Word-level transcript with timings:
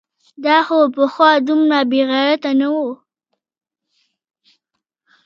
دا 0.45 0.57
خو 0.67 0.77
پخوا 0.95 1.29
دومره 1.47 1.79
بېغیرته 1.91 2.51
نه 2.59 2.67
و؟! 2.73 2.77